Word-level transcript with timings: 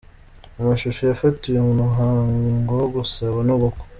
Amashusho 0.61 1.01
yafatiwe 1.05 1.59
mu 1.67 1.73
muhango 1.81 2.71
wo 2.79 2.87
gusaba 2.95 3.39
no 3.47 3.55
gukwa. 3.61 3.83